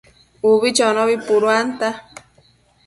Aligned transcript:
Ubi 0.51 0.69
chonobi 0.77 1.15
puduanta 1.25 1.87